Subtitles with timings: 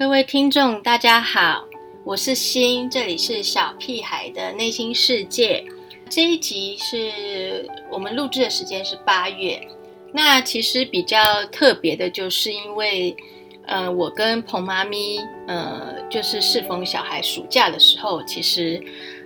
[0.00, 1.68] 各位听众，大家好，
[2.04, 5.62] 我是心，这里是小屁孩的内心世界。
[6.08, 9.60] 这一集是我们录制的时间是八月，
[10.10, 13.14] 那其实比较特别的，就是因为，
[13.66, 18.82] 呃，我跟彭妈咪，呃，就是适逢小孩暑假的时候，其实，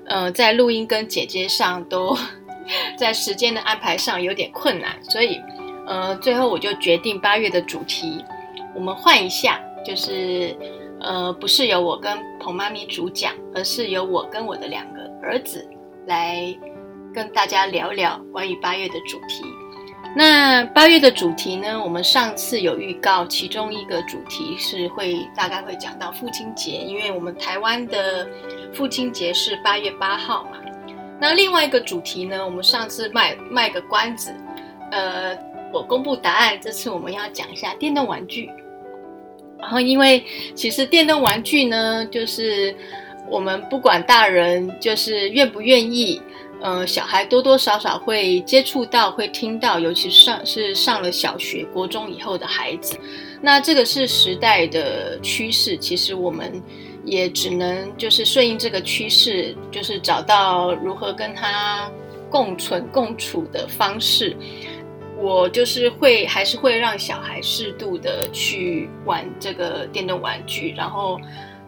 [0.06, 2.18] 呃，在录音跟姐姐上都
[2.98, 5.40] 在时间的安排上有点困难，所以，
[5.86, 8.24] 呃，最后我就决定八月的主题
[8.74, 9.60] 我们换一下。
[9.84, 10.56] 就是，
[11.00, 15.68] 呃，不是由我跟彭妈咪主讲，而是由我跟我的两个儿子
[16.06, 16.56] 来
[17.12, 19.44] 跟大家聊聊关于八月的主题。
[20.16, 21.82] 那八月的主题呢？
[21.82, 28.28] 我们上次有预告，其中一个主题是会大概会讲到父亲节，因为我们台湾的
[28.72, 30.58] 父亲节是八月八号嘛。
[31.20, 32.44] 那另外一个主题呢？
[32.44, 34.32] 我们上次卖卖个关子，
[34.92, 35.36] 呃，
[35.72, 38.48] 我公布答案，这次我们要讲一下电动玩具。
[39.64, 40.22] 然后，因为
[40.54, 42.74] 其实电动玩具呢，就是
[43.30, 46.20] 我们不管大人就是愿不愿意，
[46.60, 52.94] 呃，小孩多多少少会接触到、会听到，尤其上是上了小学、国中以后的孩子，
[53.40, 55.78] 那这个是时代的趋势。
[55.78, 56.62] 其实我们
[57.02, 61.90] 也只能就是顺应这个趋势，就是找到如何跟他
[62.28, 64.36] 共存共处的方式。
[65.24, 71.18] 我就是会，还是会让小孩适度的去玩这个电动玩具，然后，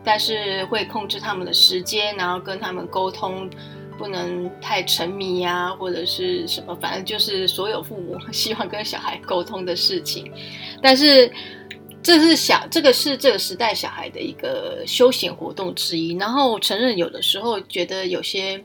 [0.04, 3.48] 但是会控制他们的时间，然后跟他们沟通，
[3.96, 10.30] 不能太沉迷呀，或者是什么，反正就是所有父母希望跟小孩沟通的事情。
[10.82, 11.32] 但是
[12.02, 16.14] 这是小，这个是这个时代小孩的一个休闲活动之一。
[16.18, 18.62] 然后承认有的时候觉得有些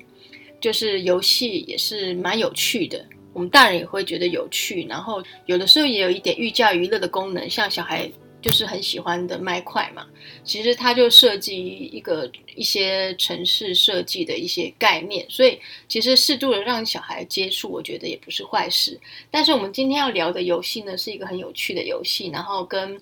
[0.59, 3.05] 就是游戏也是蛮有趣的。
[3.33, 10.05] 我们大人也会觉得有趣，然后有的时候也有一点寓教于乐的功能，像小孩就是很喜欢的麦块嘛，
[10.43, 11.55] 其实它就设计
[11.91, 18.99] 一个一些城市设计的一些概念，所以其实适度的让小孩接触，我觉得也不是坏事。
[19.29, 22.99] 但是我们今天要聊的游戏呢，是一个很有趣的游戏，然后跟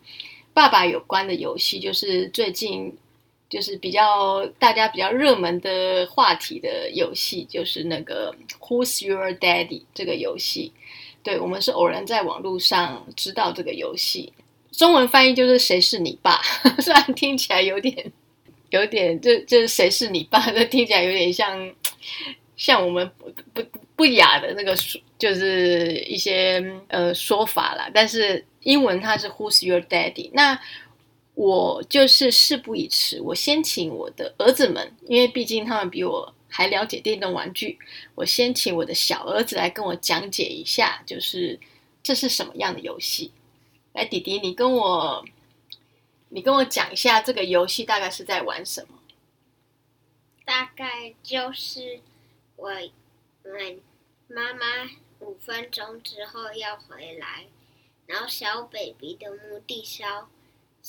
[0.54, 2.94] 爸爸有关的游戏，就是最近。
[3.50, 10.72] 就是比较大家比较热门的话题的游戏，就是那个 Who's Your Daddy 这个游戏。
[11.22, 14.32] 对我们是偶然在网络上知道这个游戏，
[14.72, 16.42] 中文翻译就是谁是你爸？
[16.80, 18.12] 虽然听起来有点
[18.70, 20.40] 有点，这这谁是你爸？
[20.52, 21.70] 这听起来有点像
[22.56, 27.90] 像我们不不不雅的那个说就是一些呃说法啦。
[27.94, 30.30] 但是英文它是 Who's Your Daddy？
[30.34, 30.58] 那
[31.40, 37.80] 我就是事不宜迟，我先请我的儿子们，因为毕竟他们比我还了解电动玩具，
[38.14, 41.58] 我先请我的小儿子来跟我讲解一下，就是
[42.04, 43.32] 这是什么样的游戏。
[43.94, 45.24] 来，弟弟，你跟我，
[46.28, 49.00] 你跟我讲一下这个游戏大概是在玩什么？
[50.44, 52.02] 大概就是
[52.58, 53.80] 我们
[54.28, 54.66] 妈妈
[55.22, 57.46] 五分钟之后要回来，
[58.08, 60.28] 然后小 baby 的目的是要。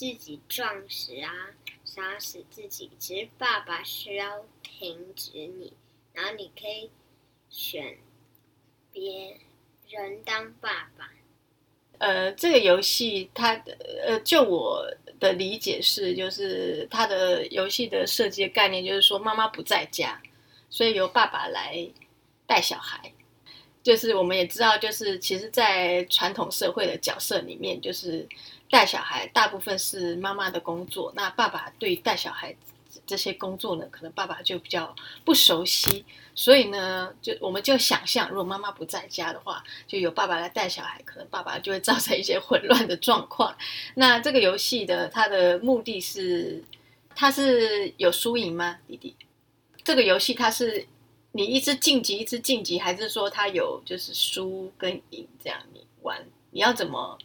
[0.00, 1.30] 自己撞死啊，
[1.84, 2.90] 杀死自己。
[2.98, 5.74] 其实爸爸需要停止你，
[6.14, 6.88] 然后你可以
[7.50, 7.98] 选
[8.90, 9.36] 别
[9.90, 11.10] 人当爸爸。
[11.98, 13.52] 呃，这个游戏它
[14.06, 20.18] 呃，就我的理解是，就是它的游戏的设计概念就是说，妈妈不在家，
[20.70, 21.86] 所以由爸爸来
[22.46, 23.12] 带小孩。
[23.82, 28.28] 就是我们也知道，就是其实，在传统社会的角色里面，就是
[28.68, 31.10] 带小孩大部分是妈妈的工作。
[31.16, 32.54] 那爸爸对带小孩
[33.06, 36.04] 这些工作呢，可能爸爸就比较不熟悉，
[36.34, 43.56] 所以呢，就我们就想象，如果妈妈不在家的话，就由爸爸来带小孩，可能爸爸就会造成一些混乱的状况。
[43.94, 46.62] 那这个游戏的它的目的是，
[47.14, 49.16] 它是有输赢吗，弟弟？
[49.82, 50.86] 这个游戏它是。
[51.32, 55.62] 你一直晋级，一直晋级，还是说他有就是输跟赢这样？
[55.72, 57.18] 你玩你要怎么？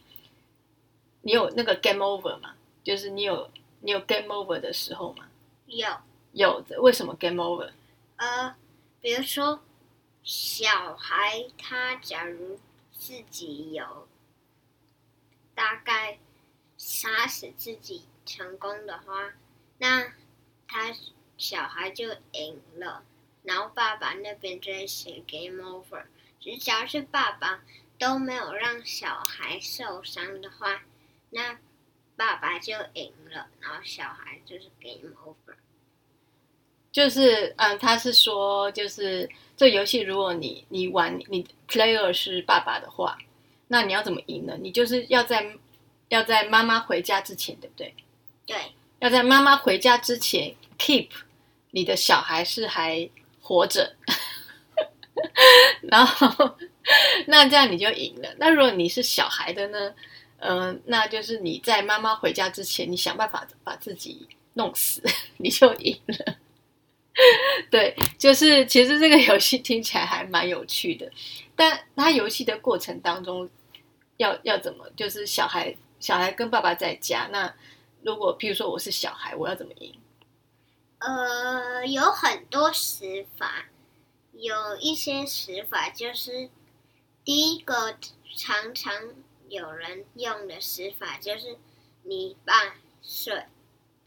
[1.22, 2.54] 你有那个 game over 吗？
[2.84, 3.50] 就是你有
[3.80, 5.28] 你有 game over 的时候吗？
[5.66, 5.88] 有
[6.32, 6.80] 有的。
[6.80, 7.70] 为什么 game over？
[8.14, 8.54] 呃，
[9.00, 9.60] 比如说
[10.22, 12.60] 小孩他假如
[12.92, 14.06] 自己有
[15.54, 16.18] 大概
[16.78, 19.32] 杀死自己成功的话，
[19.78, 20.12] 那
[20.68, 20.94] 他
[21.36, 23.02] 小孩就赢了。
[23.46, 26.02] 然后爸爸那边就会写 game over，
[26.38, 27.62] 只要是爸爸
[27.98, 30.82] 都没有让小孩受伤的话，
[31.30, 31.58] 那
[32.16, 35.54] 爸爸就赢了，然后小孩就是 game over。
[36.92, 43.16] 就是嗯，他是说，就是这游戏如果你你玩你 player 是爸爸的话，
[43.68, 44.56] 那你要怎么赢呢？
[44.60, 45.56] 你就是要在
[46.08, 47.94] 要在妈妈回家之前，对不对？
[48.46, 48.56] 对。
[49.00, 51.10] 要在妈妈回家之前 keep
[51.72, 53.06] 你的小孩是还
[53.46, 53.94] 活着，
[55.88, 56.56] 然后
[57.28, 58.28] 那这样你就赢了。
[58.38, 59.94] 那如果你是小孩的呢？
[60.38, 65.02] 嗯，那就是你在妈妈回家之前，你想办法把自己弄死，
[65.38, 66.36] 你就赢了。
[67.70, 71.10] 对，就是其实这个游戏听起来还蛮有趣的，
[71.54, 73.48] 但它游戏的过程当中
[74.18, 74.84] 要要怎么？
[74.94, 77.54] 就是小孩小孩跟爸爸在家，那
[78.02, 79.94] 如果譬如说我是小孩，我要怎么赢？
[81.06, 83.66] 呃，有很多死法，
[84.32, 86.50] 有一些死法就是
[87.24, 87.96] 第一个
[88.36, 89.14] 常常
[89.48, 91.58] 有人用的死法就是
[92.02, 93.44] 你把水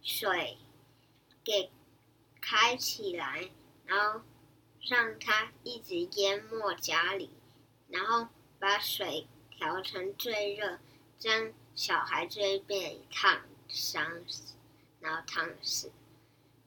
[0.02, 0.58] 水
[1.42, 1.72] 给
[2.42, 3.50] 开起来，
[3.86, 4.20] 然后
[4.82, 7.30] 让它一直淹没家里，
[7.88, 8.28] 然后
[8.60, 10.80] 把水调成最热，
[11.18, 14.22] 这样小孩就会被烫伤，
[15.00, 15.90] 然后烫死。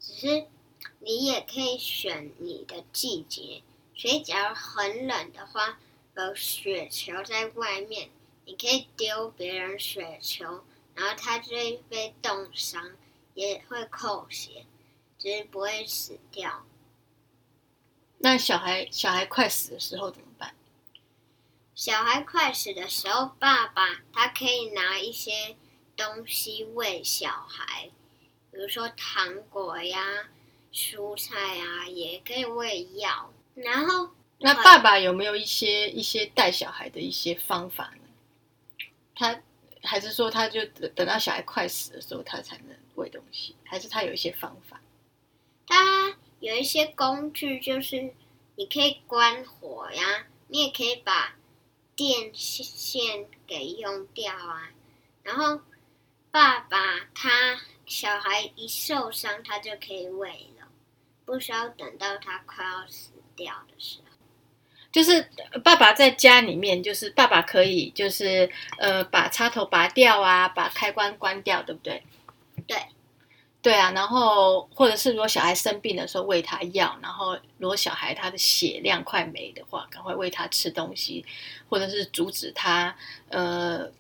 [0.03, 0.49] 只是
[0.99, 3.63] 你也可以选你的季节，
[3.95, 5.79] 所以假如很冷的话，
[6.17, 8.11] 有雪球在外面，
[8.45, 10.65] 你可以丢别人雪球，
[10.97, 12.91] 然后他就会被冻伤，
[13.35, 14.67] 也会扣血，
[15.21, 16.67] 只是不会死掉。
[18.19, 20.57] 那小孩小孩快死的时候怎么办？
[21.77, 25.57] 小孩快死的时候，爸爸他可以拿一些
[25.97, 27.91] 东西喂小孩。
[28.53, 30.29] 比如说糖果呀、
[30.73, 33.33] 蔬菜呀，也可以喂药。
[33.55, 38.87] 然后，那爸爸有没有一些一些带小孩的一些方法呢？
[39.15, 39.41] 他
[39.83, 43.57] 还是说他就等等到小孩快死的时候，他才能喂东西？
[43.65, 44.83] 还是他有一些方法？
[45.67, 48.13] 他有一些工具，就是
[48.57, 51.37] 你可以关火呀，你也可以把
[51.97, 54.71] 电线给用掉啊。
[55.23, 55.63] 然后，
[56.31, 57.63] 爸爸他。
[57.87, 60.67] 小孩一受伤，他就可以喂了，
[61.25, 64.17] 不需要等到他快要死掉的时候。
[64.91, 65.29] 就是
[65.65, 72.03] 爸爸在家里面，就是爸爸可以，就是呃，把插头拔掉啊，把开关关掉，对不对？
[72.67, 72.77] 对，
[73.61, 73.91] 对啊。
[73.93, 81.25] 然后或者是如果小孩生病的时候喂他药，然后如果小孩他的血量快没的话，赶快喂他吃东西，
[81.69, 82.97] 或者是阻止他
[83.29, 83.91] 呃。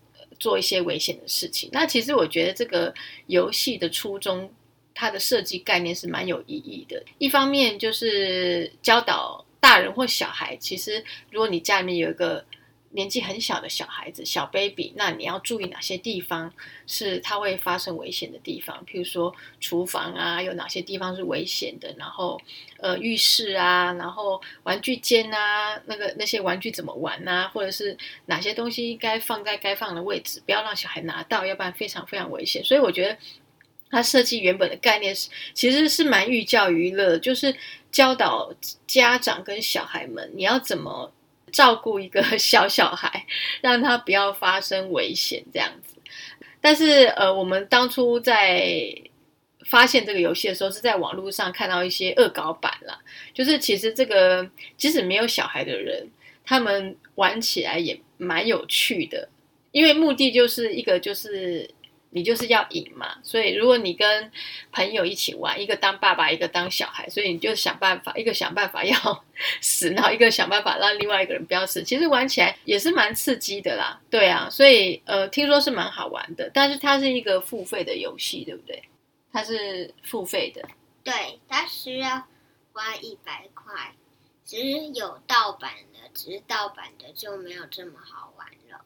[0.43, 2.93] 做一些危险的事情，那其实我觉得这个
[3.29, 4.51] 游戏的初衷，
[4.93, 7.01] 它的设计概念是蛮有意义的。
[7.19, 12.45] 一方面就是教导大人或小孩，其实如果你家里面有一个。
[12.93, 16.53] 年纪很小的小孩子，小 baby，那你要注意哪些地方
[16.87, 18.85] 是它会发生危险的地方？
[18.87, 21.95] 譬如说厨房啊，有哪些地方是危险的？
[21.99, 22.41] 然后
[22.79, 27.49] 呃浴室啊，然后玩具间啊，那个那些玩具怎么玩啊？
[27.49, 27.97] 或者是
[28.27, 32.63] 哪些东西应该放在该放的位置，不要让小孩拿到，要不然非常非常危险。
[32.63, 33.17] 所以我觉得
[33.91, 37.55] 它设计原本的概念是，其实是蛮寓教于乐，就是
[37.91, 38.53] 教导
[38.87, 41.11] 家长跟小孩们你要怎么。
[41.53, 43.27] 照顾一个 小小孩，
[43.61, 45.97] 让他不要发生危险这样子。
[46.61, 48.83] 但是，呃，我们当初在
[49.67, 52.99] 发现这个游戏的时候，是在网络上看到一些恶搞版了。
[53.35, 56.09] 就是其实这个即使没有小孩的人，
[56.45, 59.29] 他们玩起来也蛮有趣的，
[59.71, 61.71] 因为目的就是一个就是。
[62.15, 64.31] 你就是要赢嘛，所以如果你跟
[64.71, 69.25] 朋友一起玩，一个当爸爸，一个当小孩，所以你就想办法，一个想办法要
[69.63, 71.83] 死，然后一个想办法让另外一个人不要死。
[71.83, 78.83] 其实玩起来也是蛮刺激的啦，对啊，所以呃，听说是蛮好玩的，但是它是一个付费的游戏，对不对？
[79.33, 80.69] 它是付费的，
[81.03, 82.27] 对，它需要
[82.75, 83.95] 花一百块，
[84.45, 84.59] 只
[84.93, 88.85] 有盗版的，只是盗版的就没有这么好玩了。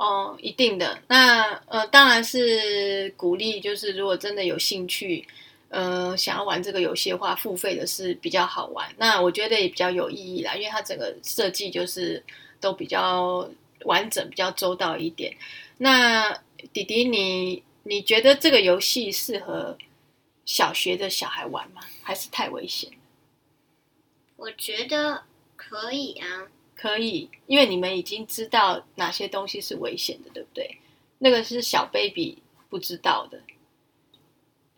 [0.00, 0.98] 哦，一定的。
[1.08, 5.28] 那呃，当然是鼓励，就是如果真的有兴趣，
[5.68, 8.90] 呃，想要玩这个游戏的话，付费的是比较好玩。
[8.96, 12.24] 那我觉得也比较有意义啦，因为它整个设计就是
[12.62, 13.46] 都比较
[13.84, 15.36] 完整、比较周到一点。
[15.76, 16.32] 那
[16.72, 19.76] 弟弟，你你觉得这个游戏适合
[20.46, 21.82] 小学的小孩玩吗？
[22.02, 22.90] 还是太危险？
[24.36, 25.24] 我觉得
[25.56, 26.48] 可以啊。
[26.80, 30.78] 可以，因为你们已经知道哪些东西是危险的，对不对？
[31.18, 32.38] 那个是小 baby
[32.70, 33.42] 不知道的，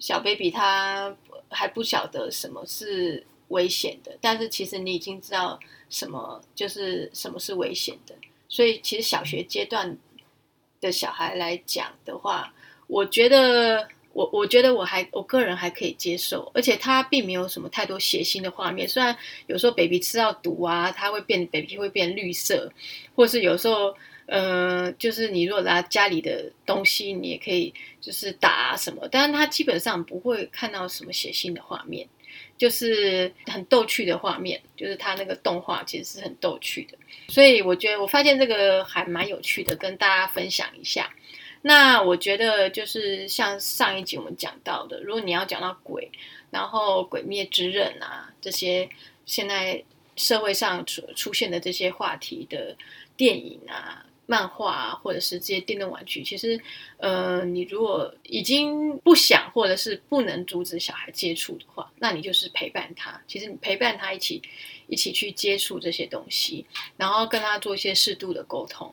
[0.00, 1.16] 小 baby 他
[1.48, 8.16] 还不晓得什么是危险的，但是其实你已经知道什么就是什么是危险的。
[8.48, 9.96] 所以其实小学阶段
[10.80, 12.52] 的小孩来讲的话，
[12.88, 13.88] 我觉得。
[14.12, 18.88] 我我觉得我还我个人还可以接受，而且它并没有什么太多血腥的画面。
[18.88, 19.16] 虽然
[19.46, 22.72] 有时候 baby 吃到毒啊，它会变 baby 会变绿色，
[23.14, 23.94] 或是有时候
[24.26, 32.08] 呃，就是你如果拿家里的东西，你也可以就是打什么，但是它基本上不会看到什么血腥的画面，
[32.56, 36.96] 就是很逗趣的画面，就是它那个动画其实是很逗趣的，
[37.28, 41.12] 所以我觉得我发现这个还蛮有趣的，跟大家分享一下。
[41.62, 46.10] 那我觉得就是像上一集我们讲到的，如果你要讲到鬼，
[46.50, 48.88] 然后鬼灭之刃啊这些
[49.24, 49.82] 现在
[50.16, 52.76] 社会上出出现的这些话题的
[53.16, 56.60] 电影啊、漫画啊，或者是这些电动玩具，其实
[56.98, 63.22] 呃，你如果已经不想或者是不能阻止小孩接触的话，那你就是陪伴他。
[63.28, 64.42] 其实你陪伴他一起
[64.88, 66.66] 一起去接触这些东西，
[66.96, 68.92] 然后跟他做一些适度的沟通。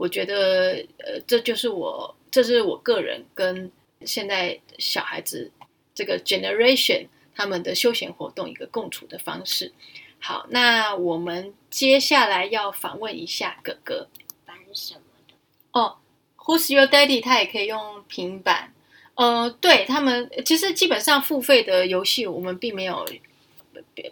[0.00, 3.70] 我觉得，呃，这就是我，这是我个人跟
[4.06, 5.52] 现在小孩子
[5.94, 9.70] 这个 generation 他们的休闲活动一个共处的方式。
[10.18, 14.08] 好，那我们接下来要访问一下哥哥
[14.46, 15.34] 玩什么的
[15.72, 15.98] 哦。
[16.38, 17.22] Who's your daddy？
[17.22, 18.72] 他也可以用平板。
[19.16, 23.06] 呃，对他们，其实基本上付费的游戏我们并没有，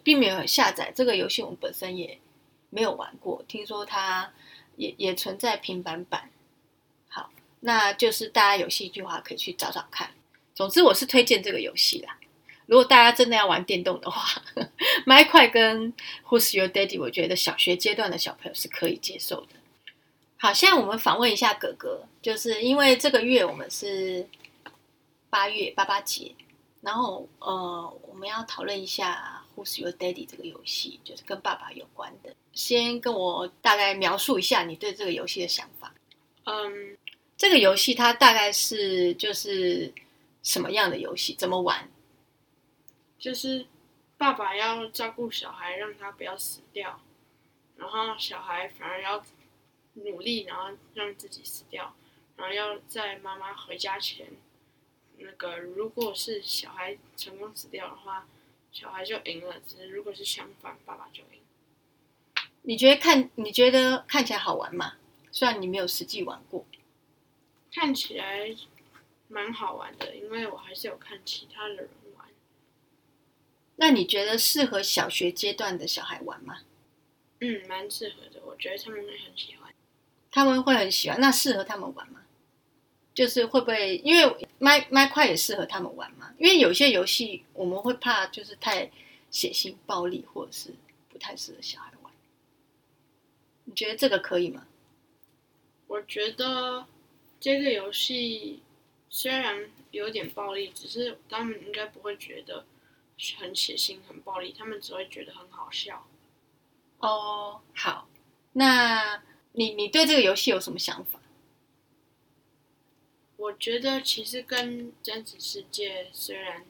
[0.05, 2.19] 并没有下载这个游戏，我们本身也
[2.69, 3.43] 没有玩过。
[3.49, 4.31] 听说他。
[4.79, 6.31] 也也存在平板版，
[7.09, 7.29] 好，
[7.61, 10.11] 那就是大家有兴趣的话可以去找找看。
[10.55, 12.17] 总之，我是推荐这个游戏啦。
[12.67, 14.43] 如果大家真的要玩电动的话，
[15.05, 15.93] 麦块跟
[16.29, 19.49] Who's Your Daddy，我觉得小学阶段的小朋友是可以接受的。
[20.37, 24.29] 好，现在我们访问一下哥哥，就是因为这个月我们是
[25.31, 26.35] 八月八八节，
[26.83, 32.37] 然后呃，我们要讨论一下 Who's Your Daddy 这个游戏，就是跟爸爸有关的。
[32.53, 35.93] 先跟我大概描述一下你对这个游戏的想法。
[36.45, 36.97] 嗯，
[37.37, 39.93] 这个游戏它大概是就是
[40.45, 41.35] 什么样的游戏？
[41.35, 41.91] 怎么玩？
[43.19, 43.67] 就是
[44.17, 47.01] 爸爸要照顾小孩，让他不要死掉，
[47.77, 49.25] 然后小孩反而要
[49.95, 51.97] 努力，然后让自己死掉，
[52.37, 54.29] 然后要在妈妈回家前，
[55.19, 58.29] 那个如果是小孩成功死掉的话，
[58.73, 61.41] 小孩就赢了；只是如果是相反，爸爸就赢。
[62.63, 64.95] 你觉得看你觉得看起来好玩吗？
[65.33, 66.67] 虽然你没有实际玩过，
[67.73, 68.55] 看起来
[69.29, 72.27] 蛮好玩的，因为我还是有看其他的人玩。
[73.77, 76.61] 那你觉得适合小学阶段的小孩玩吗？
[77.41, 79.73] 嗯，蛮适合的，我觉得他们会很喜欢。
[80.31, 82.23] 他们会很喜欢，那适合他们玩吗？
[83.15, 86.35] 就是会不会因为麦麦块也适合他们玩吗？
[86.39, 88.91] 因为有些游戏我们会怕就是太
[89.31, 90.75] 血腥暴力，或者是
[91.09, 92.13] 不太适合小孩玩。
[93.65, 94.67] 你觉得这个可以吗？
[95.87, 96.87] 我觉得
[97.41, 98.63] 这个游戏
[99.09, 102.67] 虽然有点暴力，只是他们应该不会觉得
[103.39, 106.07] 很血腥、很暴力，他们只会觉得很好笑。
[106.99, 108.09] 哦，好，
[108.53, 109.23] 那
[109.53, 111.18] 你你对这个游戏有什么想法？
[113.39, 116.67] 我觉得其实跟真实世界虽然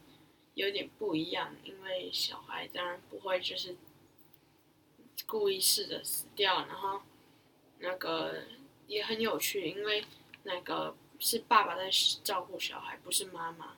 [0.54, 3.76] 有点不一样，因为小孩当然不会就是。
[5.26, 7.02] 故意试着死掉，然后
[7.80, 8.44] 那个
[8.86, 10.02] 也很有趣，因为
[10.44, 11.90] 那个是爸爸在
[12.24, 13.76] 照顾小孩，不是妈妈。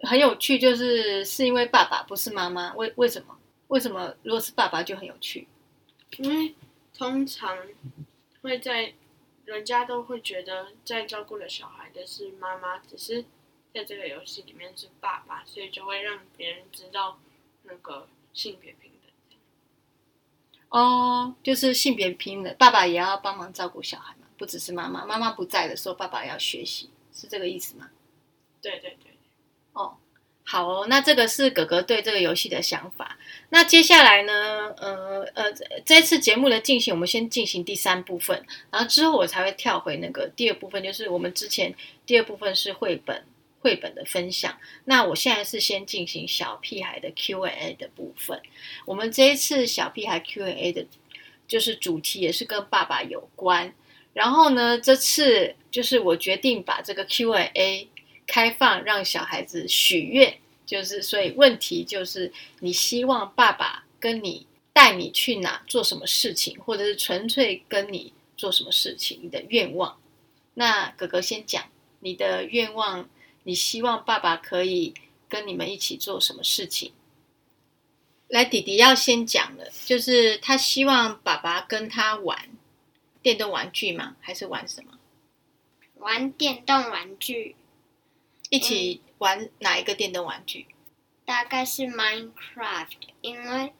[0.00, 3.36] 很有趣，就是是因为爸爸不是妈妈，为为什么？
[3.66, 5.48] 为什么如果是爸爸就很有趣？
[6.18, 6.54] 因为
[6.94, 7.58] 通常
[8.40, 8.94] 会在
[9.46, 13.24] 人家都会觉得在照顾了小孩的是妈妈，只是
[13.72, 17.18] 在这个游戏里面是爸爸，所以就会让别人知道
[17.62, 19.38] 那个性别平等。
[20.68, 25.06] 哦，就是性别平等，爸爸也要帮忙照顾小孩嘛，不只是妈妈。
[25.06, 27.90] 妈妈不在的时候，爸爸要学习，是这个意思吗？
[28.60, 29.16] 对对对。
[29.74, 29.96] 哦，
[30.48, 33.18] 好哦，那这个是哥哥对这个游戏的想法。
[33.50, 34.72] 那接下来呢？
[34.78, 35.52] 呃呃，
[35.84, 41.74] 这次节目的进行，我们先进行第三部分，然后之后我才会跳回那个第二部分，就是我们之前
[42.06, 43.24] 第二部分是绘本。
[43.62, 48.40] 绘本的分享，那我现在是先进行小屁孩的 Q&A 的部分。
[48.84, 50.86] 我们这一次小屁孩 Q&A 的，
[51.48, 53.74] 就是主题也是跟爸爸有关。
[54.12, 57.88] 然后呢，这次就是我决定把这个 Q&A
[58.26, 60.38] 开放，让小孩子许愿。
[60.64, 69.98] 就是所以问题就是你希望爸爸跟你带你去哪做什么事情，或者是纯粹跟你做什么事情，你的愿望。
[70.54, 71.64] 那哥哥先讲
[72.00, 73.08] 你的愿望。
[73.48, 74.92] 你希望爸爸可以
[75.28, 76.90] 跟你们一起做什么事情？
[78.26, 82.48] 来，弟弟要先讲了，就是他希望爸爸跟他玩
[83.22, 84.16] 电动玩具吗？
[84.20, 84.98] 还是玩什么？
[85.98, 87.54] 玩电动玩具。
[88.50, 90.68] 一起玩哪一个电动玩具？
[91.24, 93.72] 大概是 Minecraft，因为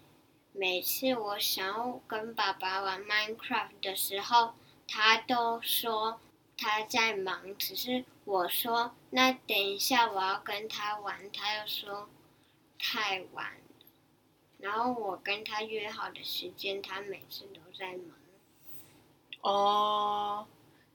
[0.52, 4.54] 每次我想要跟爸爸玩 Minecraft 的时候，
[4.88, 6.20] 他都说
[6.56, 12.08] 他在忙，只是我说那等一下我要跟他玩，他又说
[12.78, 13.60] 太晚了。
[14.58, 18.16] 然后我跟他约好的时间，他每次都在忙。
[19.42, 20.46] 哦，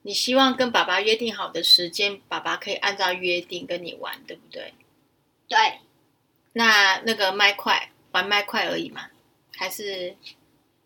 [0.02, 4.74] 你希望跟爸爸约定好的时间，爸爸可以按照约定跟你玩，对不对？
[5.48, 5.58] 对，
[6.54, 9.10] 那那个麦块玩麦块而已嘛，
[9.56, 10.16] 还是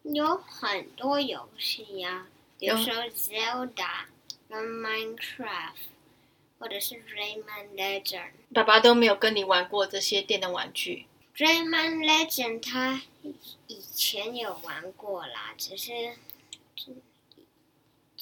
[0.03, 2.27] 有很多游戏呀、
[2.59, 4.05] 比如有说 Zelda
[4.49, 5.73] 跟 Minecraft，
[6.59, 8.31] 或者是 Rayman Legend。
[8.55, 11.07] 爸爸都没有跟你玩过这些电动玩具
[11.37, 13.03] ？Rayman Legend 他
[13.67, 16.17] 以前有玩过啦，只是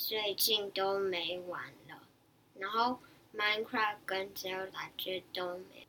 [0.06, 2.02] 最近都没玩了。
[2.58, 3.00] 然后
[3.34, 5.87] Minecraft 跟 Zelda 这都没。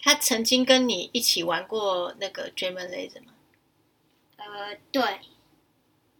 [0.00, 3.34] 他曾经跟你一起玩过那个 Dream Laser 吗？
[4.36, 5.20] 呃，对，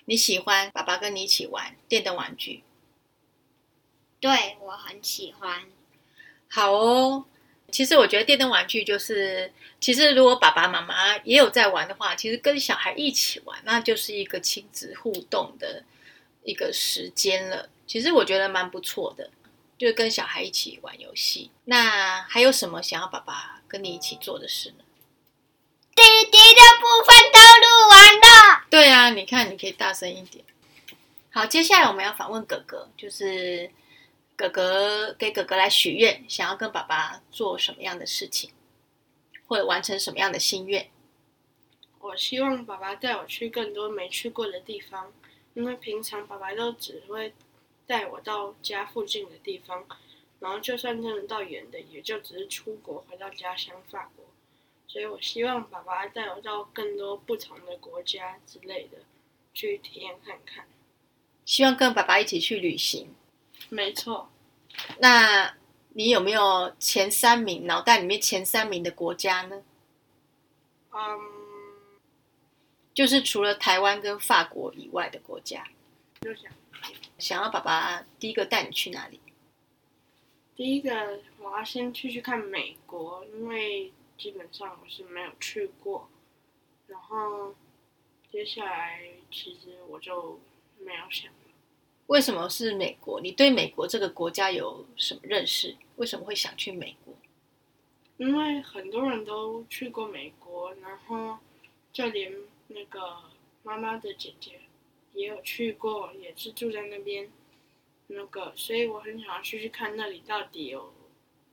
[0.05, 2.63] 你喜欢爸爸跟你一起玩电动玩具？
[4.21, 5.65] 对我很喜欢。
[6.49, 7.25] 好哦，
[7.73, 15.83] 其实我觉得电动玩具就是，其实如果爸爸妈妈也有在玩的话，其实跟小孩一起玩，那就是一个亲子互动的
[16.45, 17.69] 一个时间了。
[17.87, 19.31] 其实我觉得蛮不错的，
[19.77, 21.51] 就是跟小孩一起玩游戏。
[21.65, 24.85] 那还有什么想要爸爸跟你一起做的事呢？
[25.95, 28.67] 弟弟的部分都录完了。
[28.71, 30.43] 对啊，你看，你可以大声一点。
[31.31, 33.71] 好，接下来我们要访问哥哥，就是
[34.35, 38.51] 哥哥给哥哥来许愿，想要跟爸爸做什么样的事情，
[39.47, 40.89] 或者完成什么样的心愿。
[42.01, 45.13] 我希望爸爸带我去更多没去过的地方，
[45.55, 47.33] 因为平常爸爸都只会
[47.87, 49.87] 带我到家附近的地方，
[50.41, 54.25] 然后就算真的到远的，也就只是出国回到家乡法国。
[54.89, 58.99] 所以我希望爸爸带我到更多不同的国家之类的，
[59.55, 60.67] 去体验看看。
[61.45, 63.15] 希望跟爸爸一起去旅行。
[63.71, 64.31] 没错，
[64.99, 65.57] 那
[65.91, 67.67] 你有没有前三名？
[67.67, 69.63] 脑袋里面前三名的国家呢？
[70.93, 71.21] 嗯，
[72.95, 75.67] 就是除了台湾跟法国以外的国家。
[76.21, 76.53] 就想
[77.19, 79.21] 想要爸爸第一个带你去哪里？
[80.55, 86.09] 第一个我要先去去看美国，因为基本上我是没有去过。
[86.87, 87.55] 然后
[88.31, 89.01] 接下来
[89.31, 90.39] 其实我就
[90.79, 91.39] 没有想了，
[92.07, 93.21] 为什么是美国？
[93.21, 95.77] 你对美国这个国家有什么认识？
[95.97, 97.15] 为什么会想去美国？
[98.19, 101.39] 因为很多人都去过美国，然后
[101.93, 102.33] 就连
[102.75, 103.17] 那个
[103.63, 104.61] 妈妈的姐姐
[105.13, 107.31] 也有去过，也是住在那边。
[108.09, 110.93] 那个，所以我很想要去去看那里到底有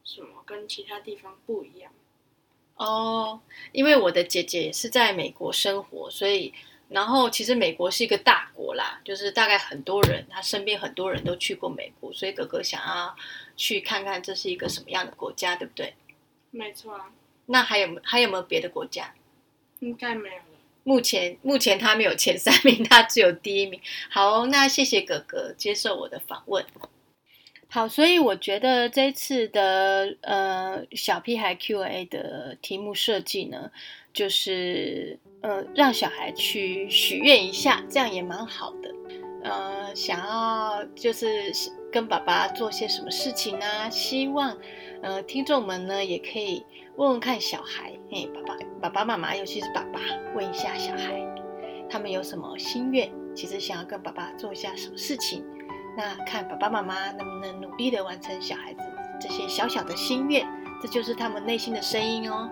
[0.04, 1.92] 什么跟其他地方不一样。
[2.76, 3.40] 哦，
[3.72, 6.54] 因为我的姐姐也是在美国生活，所以
[6.90, 13.16] 然后其实美国是一个大国啦，就是大概很多人，他身边很多人都去过美国，所以哥哥想要
[13.56, 15.94] 去看看这是一个什么样的国家，对不对？
[16.52, 17.14] 没错啊，
[17.46, 19.14] 那还有没还有没有别的国家？
[19.80, 20.44] 应该没有了。
[20.90, 23.80] 目前目前他没有前三名，他只有第一名。
[24.10, 26.66] 好，那谢谢哥哥接受我的访问。
[27.68, 33.70] 好，所以我觉得这次的呃小屁孩 Q&A 的题目设计呢，
[34.12, 38.92] 就是呃让小孩去许愿一下，这样也蛮好的。
[39.44, 41.54] 呃，想要就是
[41.92, 43.92] 跟爸爸做些什么事情呢？
[43.92, 44.58] 希望
[45.02, 50.00] 呃听众们呢也可以问问看小孩，嘿，爸爸爸爸妈妈，尤其是爸爸，
[50.36, 51.26] 问一下小孩，
[51.90, 55.46] 他们有什么心愿，其实想要跟爸爸做一下什么事情。
[55.98, 58.82] 那看爸爸妈妈能不能努力的完成小孩子
[59.20, 60.48] 这些小小的心愿，
[60.82, 62.50] 这就是他们内心的声音哦。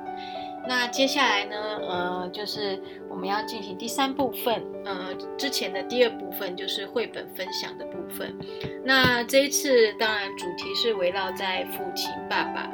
[0.68, 2.78] 那接下来呢，呃，就是
[3.10, 8.38] 我们要进行第三部分，呃，之前的第二部分就是绘本分享的部分。
[8.84, 12.70] 那这一次当然主题是围绕在父亲爸爸，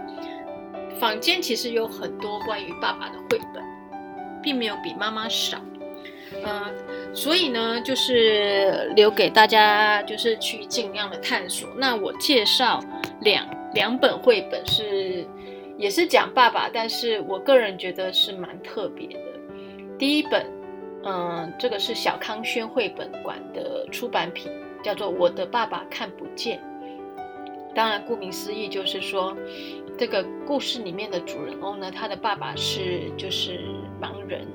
[0.99, 3.63] 坊间其实有很多关于爸爸的绘本，
[4.41, 5.59] 并没有比妈妈少。
[6.43, 6.71] 呃、
[7.13, 11.69] 所以呢，就是留给大家，就是去尽量的探索。
[11.77, 12.83] 那我介绍
[13.21, 15.23] 两两本绘本是，
[15.77, 19.19] 也是讲爸爸，但是我个人觉得是蛮特别的。
[19.97, 20.45] 第一本，
[21.03, 24.51] 嗯、这个是小康轩绘本馆的出版品，
[24.83, 26.57] 叫做《我的爸爸看不见》。
[27.75, 29.35] 当然，顾名思义，就是说
[29.97, 33.59] 这个故事里面的主人公呢，他的爸爸是就是
[34.01, 34.47] 盲人。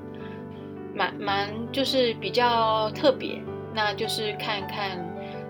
[0.95, 3.41] 蛮蛮就是比较特别，
[3.73, 4.97] 那就是看看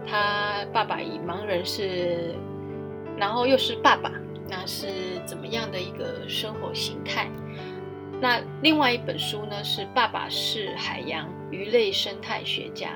[0.05, 2.35] 他爸爸以盲人是，
[3.17, 4.11] 然后又是爸爸，
[4.49, 4.87] 那是
[5.25, 7.29] 怎么样的一个生活形态？
[8.21, 12.89] 那另外一本书呢是《爸爸是海洋鱼类生态学家》，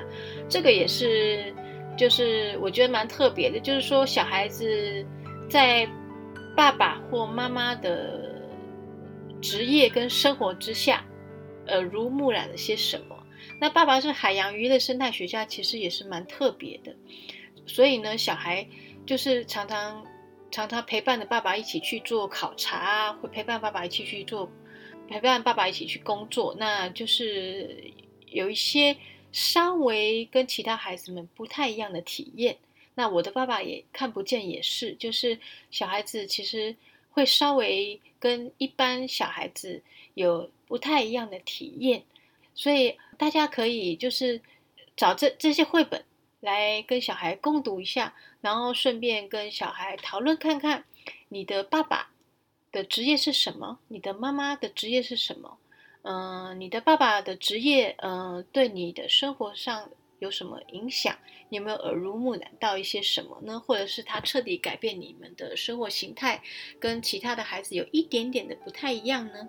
[0.50, 1.54] 这个也是
[1.98, 5.06] 就是我觉得蛮特别的，就是说小孩子
[5.50, 5.88] 在
[6.58, 8.42] 爸爸或妈妈的
[9.42, 11.06] 职业跟生活之下，
[11.68, 13.16] 耳濡目染了些什么。
[13.62, 16.94] 那爸爸是海洋鱼类生态学家，其实也是蛮特别的。
[17.66, 18.68] 所以呢，小孩
[19.06, 20.04] 就是常常
[20.54, 24.50] 常常陪伴着爸爸一起去做考察啊，会陪伴爸爸一起去做，
[25.10, 26.56] 陪伴爸爸一起去工作。
[26.58, 27.92] 那就是
[28.28, 28.96] 有一些。
[29.36, 32.56] 稍微跟其他孩子们不太一样的体验，
[32.94, 35.40] 那我的爸爸也看不见，也是，就是
[35.72, 36.76] 小孩子其实
[37.10, 39.82] 会稍微跟一般小孩子
[40.14, 42.04] 有不太一样的体验，
[42.54, 44.40] 所以大家可以就是
[44.96, 46.06] 找这这些绘本
[46.44, 50.84] 来跟小孩共读一下，然后顺便跟小孩讨论看看
[51.30, 52.10] 你的爸爸
[52.70, 55.58] 的职业是什么，你的妈妈的职业是什么。
[56.02, 61.18] 嗯，你的爸爸的职业，嗯，对你的生活上有什么影响？
[61.48, 63.58] 有没有耳濡目染到一些什么呢？
[63.58, 66.42] 或者是他彻底改变你们的生活形态，
[66.78, 69.48] 跟其他的孩子有一点点的不太一样呢？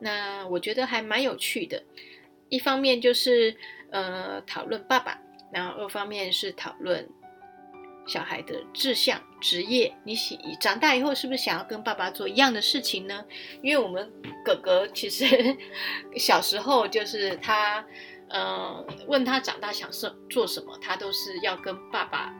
[0.00, 1.82] 那我觉得还蛮有趣的。
[2.50, 3.56] 一方面就是
[3.90, 5.18] 呃讨论爸爸，
[5.52, 7.08] 然后二方面是讨论。
[8.08, 13.24] 小孩的志向、职业，你喜长大以后是不是想要跟爸爸做一样的事情呢？
[13.62, 14.08] 因为我们
[14.44, 15.26] 哥哥其实
[16.16, 17.84] 小时候就是他，
[18.28, 22.32] 呃，问他长大想做做什么，他都是要跟爸爸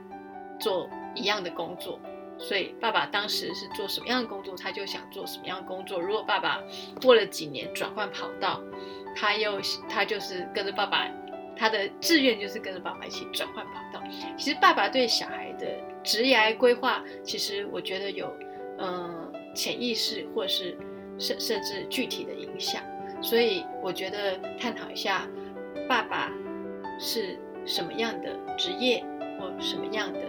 [0.60, 1.98] 做一样的工作。
[2.38, 6.00] 所以爸爸当时是做什么样的工作，他就想做什么样的工作。
[6.00, 6.62] 如果爸爸
[7.02, 8.62] 过了几年转换跑道，
[9.16, 11.10] 他又他就是跟着爸爸。
[11.56, 14.02] 他的志愿就是跟着爸爸一起转换跑道。
[14.36, 15.66] 其实爸爸对小孩的
[16.04, 18.30] 职业规划，其实我觉得有，
[18.78, 20.76] 嗯，潜意识或是
[21.18, 22.82] 甚甚至具体的影响。
[23.22, 25.26] 所以我觉得探讨一下，
[25.88, 26.30] 爸爸
[27.00, 29.02] 是什么样的职业
[29.40, 30.20] 或什么样的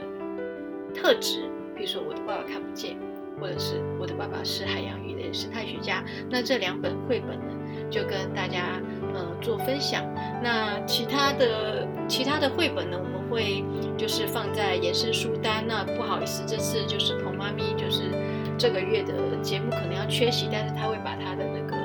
[0.95, 2.97] 特质，比如说我的爸爸看不见，
[3.39, 6.03] 或者是我的爸爸是海洋鱼的生态学家。
[6.29, 8.81] 那这两本绘本呢，就跟大家。
[9.17, 10.03] 呃，做分享。
[10.43, 13.63] 那其他的其他的绘本呢，我们会
[13.97, 15.65] 就是放在延伸书单。
[15.67, 18.11] 那不好意思，这次就是彭妈咪就是
[18.57, 21.75] 这个月的节目可能要缺席，但是他会把他的那个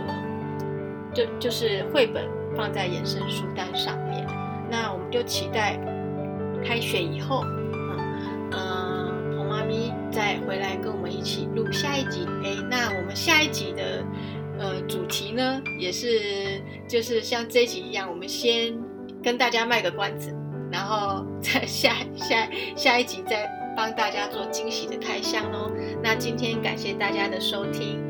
[1.14, 4.26] 就就是绘本放在延伸书单上面。
[4.70, 5.78] 那我们就期待
[6.62, 7.98] 开学以后，嗯
[8.52, 12.26] 嗯，彭妈咪再回来跟我们一起录下一集。
[12.44, 13.91] 哎，那我们下一集的。
[14.62, 18.72] 呃，主题呢也是就是像这一集一样，我们先
[19.20, 20.32] 跟大家卖个关子，
[20.70, 25.68] 然后在下下下一集再帮大家做惊喜的开箱哦。
[26.00, 28.00] 那今天感谢大家的收听，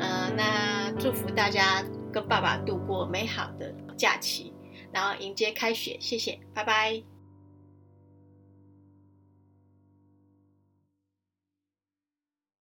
[0.00, 4.54] 呃，那祝福大家跟爸爸度过美好的假期，
[4.90, 7.17] 然后迎接开学，谢谢，拜拜。